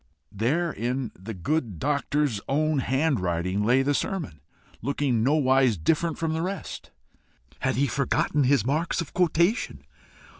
[0.31, 4.41] There in the good doctor's own handwriting lay the sermon,
[4.81, 6.89] looking nowise different from the rest!
[7.59, 9.83] Had he forgotten his marks of quotation?